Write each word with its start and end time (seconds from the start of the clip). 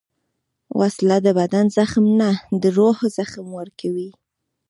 وسله 0.79 1.17
د 1.25 1.27
بدن 1.39 1.65
زخم 1.77 2.05
نه، 2.19 2.29
د 2.61 2.63
روح 2.77 2.97
زخم 3.17 3.45
ورکوي 3.59 4.09